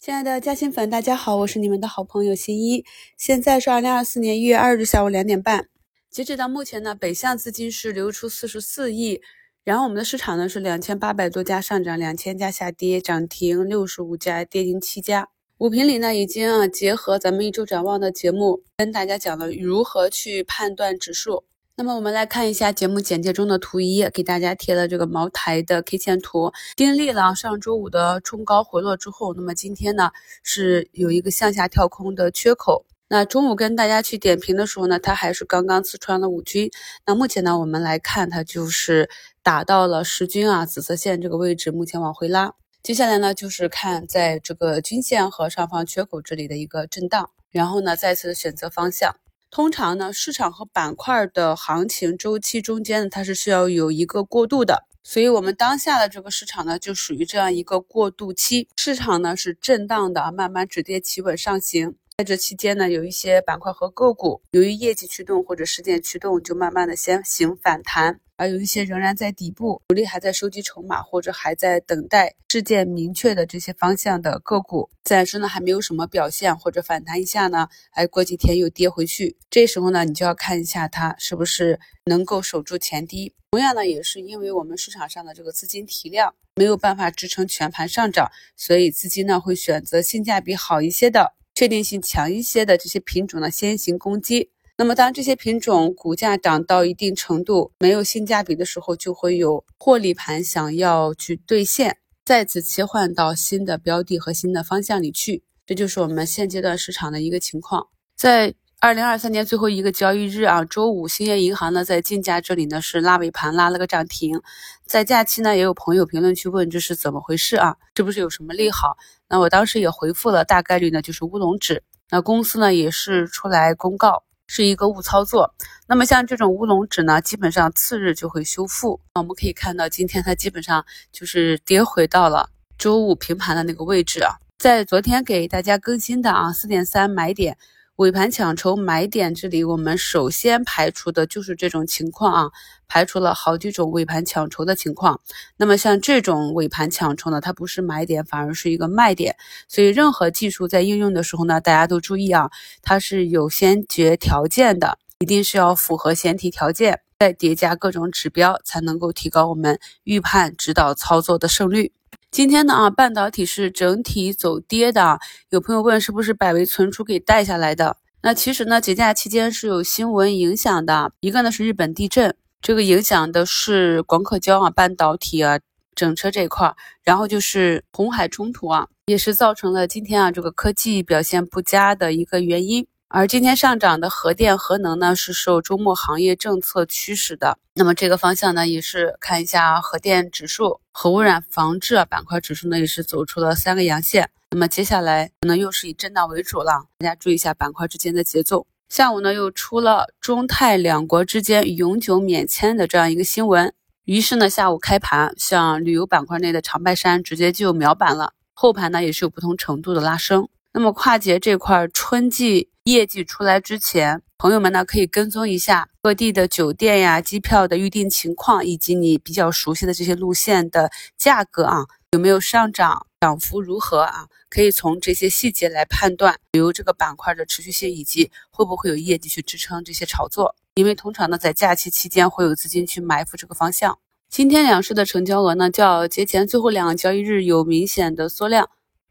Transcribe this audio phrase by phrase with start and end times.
[0.00, 2.86] 亲爱的嘉兴粉，大家好，我是你们的好朋友新一。
[3.18, 5.68] 现在是二零二四年一月二日下午两点半，
[6.08, 9.20] 截止到目前呢，北向资金是流出四十四亿，
[9.62, 15.28] 然后我们的市场呢是两千八百多家上涨，两千家下跌，涨停六十五家，跌停七家。
[15.58, 21.44] 五评里呢已经啊结合咱们一周展望的节目，跟大家讲了如何去判断指数。
[21.76, 26.52] 那么我们来看一下节目简介中的图一，给大家贴了这个茅台的 K 线图。
[26.76, 30.10] 经历了上周五的冲高回落之后，那么今天呢
[30.42, 32.84] 是有一个向下跳空的缺口。
[33.08, 36.70] 那中午跟大家去点评的时候呢，它还是刚刚刺穿了五均。
[37.06, 39.08] 那目前呢，我们来看它就是
[39.42, 42.52] 打到了十均啊紫色线这个位置，目前往回拉。
[42.82, 49.16] 接下来呢就是看在这个均线和上方缺口这里的一个震荡，然后呢再次选择方向。
[49.50, 58.68] 通常呢，市场和板块的行情周期中间呢，它是需要有一个过渡的，所以我们当下的这个市场呢，就属于这样一个过渡期。
[58.76, 61.96] 市场呢是震荡的，慢慢止跌企稳上行。
[62.20, 68.20] 在这期间呢，有一些板块和个股由于业绩驱动或者事件驱动，就慢慢的先行反弹。
[68.36, 79.38] 而有一些仍然在底部，主力还在收集筹码，或者还在等待事件明确的这些方向的个股，暂时呢还没有什么表现，或者反弹一下呢，哎，过几天又跌回去。
[79.48, 83.32] 这时候呢，你就要看一下它是不是能够守住前低。
[83.52, 94.48] 同样呢，也是因为我们市场上的这个资金提量没有办法支撑全盘上涨，所以资金呢会选择性价比好一些的、确定性强一些的这些品种呢先行攻击。
[94.78, 105.42] 那么，当这些品种股价涨到一定程度，没有性价比的时候，就会有获利盘想要去兑现，再次切换到新的标的和新的方向里去。
[105.66, 107.88] 这就是我们现阶段市场的一个情况。
[108.16, 114.40] 在二零二三年最后一个交易日啊，周五，兴业银行呢在竞价这里呢是拉尾盘拉了个涨停。
[114.86, 117.76] 在假期呢，也有朋友评论区问这是怎么回事啊？
[117.94, 118.96] 是不是有什么利好？
[119.28, 121.82] 那我当时也回复了，大概率呢就是乌龙指。
[122.08, 124.24] 那公司呢也是出来公告。
[124.46, 125.54] 是一个误操作，
[125.86, 128.98] 那么像这种乌龙指呢，基本上次日就会修复。
[129.14, 137.58] 那我们可以看到，今天它基本上就是跌回到了周五平盘的那个位置啊，在昨天给大家更新的啊四点三买点。
[138.00, 142.50] 尾盘抢筹买点，这里我们首先排除的就是这种情况啊，
[142.88, 145.20] 排除了好几种尾盘抢筹的情况。
[145.58, 149.36] 那么像这种尾盘抢筹呢，它不是买点，反而是一个卖点。
[149.68, 152.50] 所以任何技术在应用的时候呢，大家都注意啊，
[152.80, 161.92] 它是有先决条件的，一定是要符合前提条件，再叠加各种指标，才能够提高我们预判指导操作的胜率。
[162.30, 165.18] 今天呢啊，半导体是整体走跌的。
[165.48, 167.96] 有朋友问是不是百维存储给带下来的？
[168.22, 171.10] 那其实呢，节假期间是有新闻影响的。
[171.18, 172.32] 一个呢是日本地震，
[172.62, 175.58] 这个影响的是广可胶啊、半导体啊、
[175.96, 176.72] 整车这一块。
[177.02, 182.86] 然后就是红海冲突啊，也是造成了今天啊这个科技表现不佳的一个原因。
[183.12, 187.58] 而今天上涨的核电核能呢，是受周末行业政策驱使的。
[187.74, 194.30] 那么这个方向呢，也是看一下核电指数、核污染防治板块指数呢，也是走出了三个阳线。
[194.52, 198.64] 那么接下来可能又是以震荡为主了，大家注意一下板块之间的节奏。
[198.88, 210.48] 下午呢，又出了中泰两国之间永久免签的这样一个新闻，于是呢，下午开盘，像旅游板块内的长白山直接就秒板了，后盘呢也是有不同程度的拉升。
[210.72, 224.26] 那么跨节这块春季业绩出来之前，朋友们呢可以跟踪一下各地的酒店呀、机票的预订情况，以及你比较熟悉的这些路线的价格啊，有没有上涨，涨幅如何啊？
[224.48, 230.56] 可以从这些细节来判断旅游这个板块的持续性，以及会不会有业绩去支撑这些炒作。
[230.74, 233.98] 因为通常呢，在假期期间会有资金去埋伏这个方向。
[234.30, 238.70] 今天两市的成交额呢，较节前最后两个交易日有明显的缩量。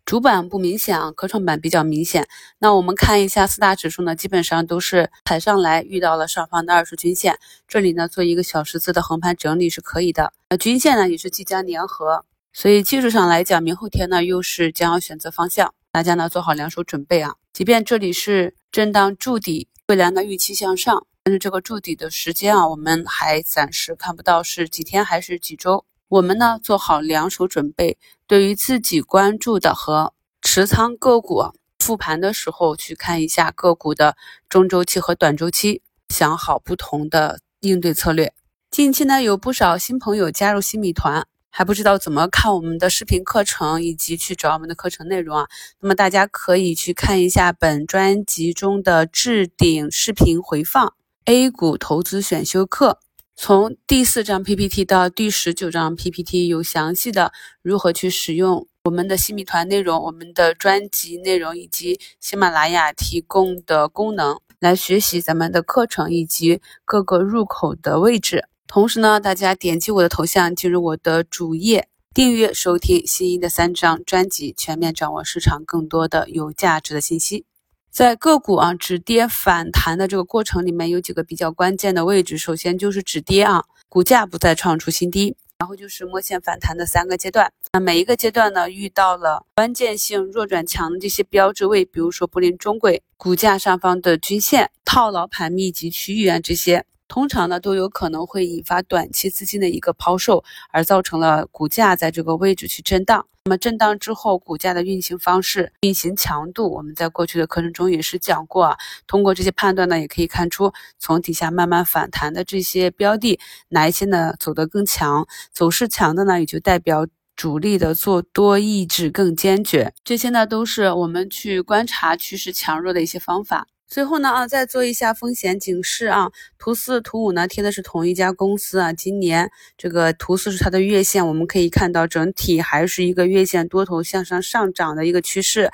[0.09, 2.27] 主板不明显啊，科创板比较明显。
[2.57, 7.37] 那我们看一下四大指数呢，基本上都是踩上来遇到了上方的二十均线，
[7.67, 10.33] 这里呢做一个小十字的横盘整理是可以的。
[10.49, 17.35] 那均线呢也是即将粘合，所以技术上来讲，明后天呢又是将要选择方向，大家呢做好两手准备啊。
[17.53, 25.85] 即便这里是震荡筑底，未来呢预期向上，但是这个筑底的时间啊，我们还暂时看不到是几天还是几周。
[26.09, 34.17] 我们呢做好两手准备，对于自己关注的和持仓个股复盘的时候，去看一下个股的
[34.49, 38.33] 中周期和短周期，想好不同的应对策略。
[38.71, 45.47] 近期呢有不少新朋友加入新米团，还不知道怎么看我们的视频课程以及去找我们的课程内容啊，
[45.79, 50.95] 那么大家可以去看一下本专辑中的置顶视频回放
[51.25, 52.99] A 股投资选修课。
[53.41, 57.31] 从第四张 PPT 到第十九张 PPT，有详细的
[57.61, 68.43] 如何去使用我们的新米团内容、我们的专辑内容以及喜马拉雅提供的功能，来学习咱们的课程以及各个入口的位置。
[68.67, 77.45] 同时呢，大家点击我的头像进入我的主页，订阅收听新一的三张专辑，全面掌握市场更多的有价值的信息。
[77.91, 82.37] 在个股啊止跌反弹的这个过程里面，有几个比较关键的位置。
[82.37, 85.35] 首先就是止跌啊，股价不再创出新低。
[85.57, 96.85] 然后就是摸线反弹的三个阶段，那每一个阶段呢，遇到了关键性弱转强的这些标志位，比如说布林中轨、股价上方的均线、套牢盘密集区域啊这些。
[97.09, 103.25] 通常呢，都有可能会引发短期资金的一个抛售，而造成了股价在这个位置去震荡。
[103.45, 108.77] 那么震荡之后，股价的运行方式、运行强度，我们在过去的课程中也是讲过啊。
[109.07, 113.39] 通过这些判断呢，也可以看出从底下慢慢反弹的这些标的，
[113.69, 119.93] 哪一些呢走得更强，走势强的呢，也就代表主力的做多意志更坚决。
[120.03, 123.65] 这些呢，都是我们去观察趋势强弱的一些方法。
[123.89, 126.29] 最后呢啊，再做一下风险警示啊。
[126.59, 128.93] 图四、图五呢贴的是同一家公司啊。
[128.93, 129.49] 今年
[129.79, 135.71] 这个图四是它的月线，我们可以看到整体还是一个月线多头向上上涨的一个趋势。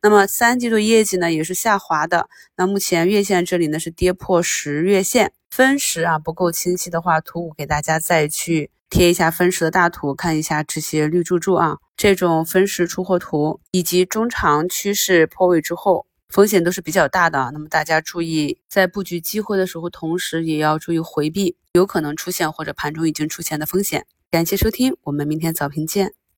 [0.00, 2.30] 那么三季度业绩呢也是下滑的。
[2.56, 16.06] 那目前月线这里呢是跌破十月线，分时啊不够清晰的话，图五给大家再去贴一下分时的大图，看一下这些绿柱柱啊，这种分时出货图以及中长趋势破位之后。
[16.28, 24.06] 风险都是比较大的，那么大家注意，在布局机会的时候，同时也要注意回避有可能出现或者盘中已经出现的风险。
[24.30, 26.17] 感谢收听，我们明天早评见。